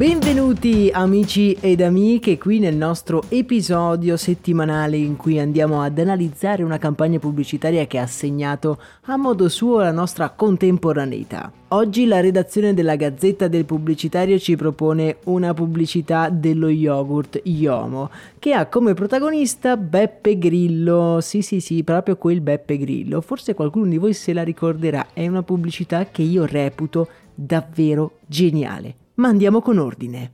[0.00, 6.78] Benvenuti amici ed amiche qui nel nostro episodio settimanale in cui andiamo ad analizzare una
[6.78, 11.52] campagna pubblicitaria che ha segnato a modo suo la nostra contemporaneità.
[11.68, 18.54] Oggi la redazione della Gazzetta del Pubblicitario ci propone una pubblicità dello yogurt Yomo che
[18.54, 21.18] ha come protagonista Beppe Grillo.
[21.20, 23.20] Sì, sì, sì, proprio quel Beppe Grillo.
[23.20, 25.08] Forse qualcuno di voi se la ricorderà.
[25.12, 28.94] È una pubblicità che io reputo davvero geniale.
[29.20, 30.32] Ma andiamo con ordine.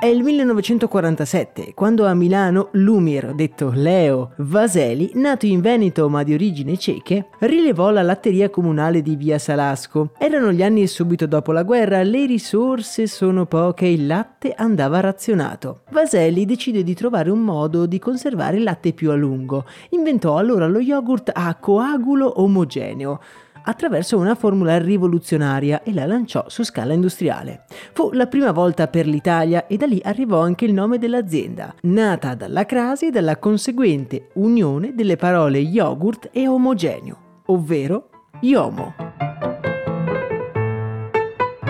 [0.00, 6.34] È il 1947, quando a Milano Lumir, detto Leo Vaseli, nato in Veneto ma di
[6.34, 10.10] origini ceche, rilevò la latteria comunale di via Salasco.
[10.18, 14.98] Erano gli anni subito dopo la guerra, le risorse sono poche e il latte andava
[14.98, 15.82] razionato.
[15.90, 19.64] Vaseli decide di trovare un modo di conservare il latte più a lungo.
[19.90, 23.20] Inventò allora lo yogurt a coagulo omogeneo
[23.68, 27.64] attraverso una formula rivoluzionaria e la lanciò su scala industriale.
[27.92, 32.34] Fu la prima volta per l'Italia e da lì arrivò anche il nome dell'azienda, nata
[32.34, 38.08] dalla crasi e dalla conseguente unione delle parole yogurt e omogeneo, ovvero
[38.40, 38.94] Iomo.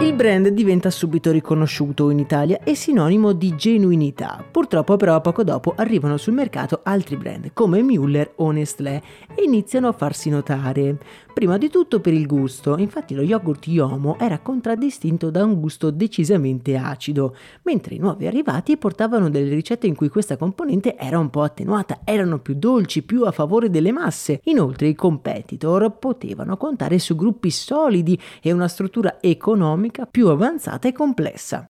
[0.00, 4.44] Il brand diventa subito riconosciuto in Italia e sinonimo di genuinità.
[4.48, 9.02] Purtroppo però poco dopo arrivano sul mercato altri brand come Müller o Nestlé
[9.34, 10.98] e iniziano a farsi notare.
[11.38, 15.92] Prima di tutto per il gusto, infatti lo yogurt Yomo era contraddistinto da un gusto
[15.92, 21.30] decisamente acido, mentre i nuovi arrivati portavano delle ricette in cui questa componente era un
[21.30, 24.40] po' attenuata, erano più dolci, più a favore delle masse.
[24.46, 30.92] Inoltre i competitor potevano contare su gruppi solidi e una struttura economica più avanzata e
[30.92, 31.68] complessa.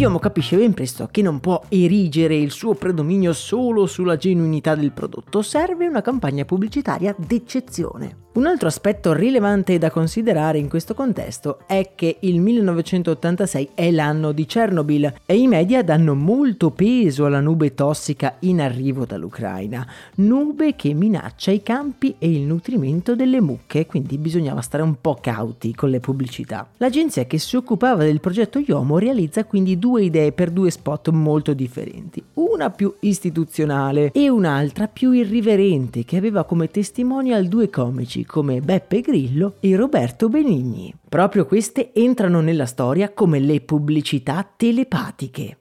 [0.00, 4.92] Yomo capisce ben presto che non può erigere il suo predominio solo sulla genuinità del
[4.92, 8.28] prodotto, serve una campagna pubblicitaria d'eccezione.
[8.32, 14.30] Un altro aspetto rilevante da considerare in questo contesto è che il 1986 è l'anno
[14.30, 19.84] di Chernobyl e i media danno molto peso alla nube tossica in arrivo dall'Ucraina,
[20.16, 25.18] nube che minaccia i campi e il nutrimento delle mucche, quindi bisognava stare un po'
[25.20, 26.68] cauti con le pubblicità.
[26.76, 31.52] L'agenzia che si occupava del progetto Yomo realizza quindi due idee per due spot molto
[31.52, 38.60] differenti, una più istituzionale e un'altra più irriverente che aveva come testimonial due comici come
[38.60, 40.94] Beppe Grillo e Roberto Benigni.
[41.08, 45.58] Proprio queste entrano nella storia come le pubblicità telepatiche.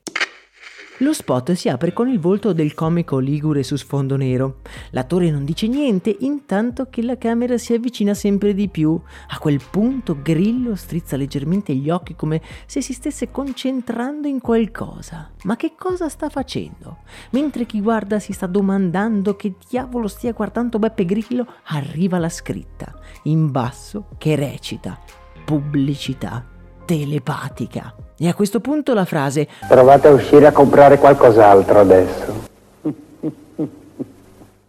[1.01, 4.57] Lo spot si apre con il volto del comico Ligure su sfondo nero.
[4.89, 8.99] L'attore non dice niente, intanto che la camera si avvicina sempre di più.
[9.29, 15.31] A quel punto Grillo strizza leggermente gli occhi come se si stesse concentrando in qualcosa.
[15.43, 16.97] Ma che cosa sta facendo?
[17.29, 22.93] Mentre chi guarda si sta domandando che diavolo stia guardando Beppe Grillo, arriva la scritta
[23.23, 24.99] in basso che recita
[25.45, 26.48] pubblicità
[26.89, 27.93] telepatica.
[28.17, 32.47] E a questo punto la frase Provate a uscire a comprare qualcos'altro adesso.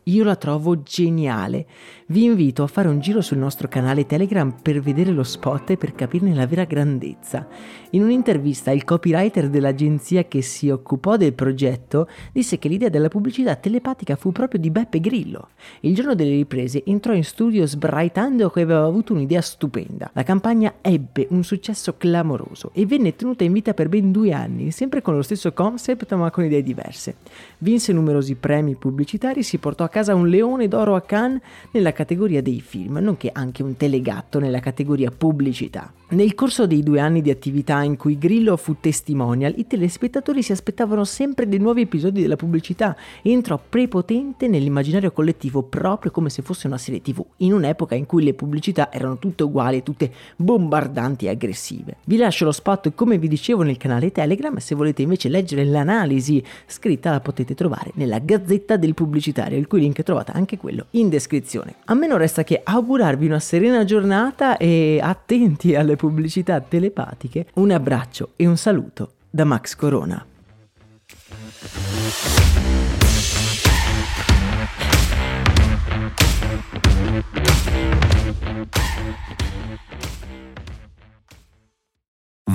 [0.05, 1.65] io la trovo geniale.
[2.11, 5.77] Vi invito a fare un giro sul nostro canale Telegram per vedere lo spot e
[5.77, 7.47] per capirne la vera grandezza.
[7.91, 13.55] In un'intervista il copywriter dell'agenzia che si occupò del progetto disse che l'idea della pubblicità
[13.55, 15.51] telepatica fu proprio di Beppe Grillo.
[15.83, 20.11] Il giorno delle riprese entrò in studio sbraitando che aveva avuto un'idea stupenda.
[20.13, 24.73] La campagna ebbe un successo clamoroso e venne tenuta in vita per ben due anni,
[24.73, 27.19] sempre con lo stesso concept ma con idee diverse.
[27.59, 31.41] Vinse numerosi premi pubblicitari, si portò a casa un leone d'oro a Cannes
[31.71, 35.93] nella categoria dei film, nonché anche un telegatto nella categoria pubblicità.
[36.11, 40.51] Nel corso dei due anni di attività in cui Grillo fu testimonial, i telespettatori si
[40.51, 46.43] aspettavano sempre dei nuovi episodi della pubblicità e entrò prepotente nell'immaginario collettivo proprio come se
[46.43, 50.11] fosse una serie tv, in un'epoca in cui le pubblicità erano tutte uguali e tutte
[50.35, 51.99] bombardanti e aggressive.
[52.07, 56.43] Vi lascio lo spot come vi dicevo nel canale Telegram, se volete invece leggere l'analisi
[56.67, 61.09] scritta la potete trovare nella Gazzetta del Pubblicitario, il cui link trovate anche quello in
[61.09, 61.77] descrizione.
[61.91, 67.73] A me non resta che augurarvi una serena giornata e attenti alle pubblicità telepatiche, un
[67.73, 70.25] abbraccio e un saluto da Max Corona.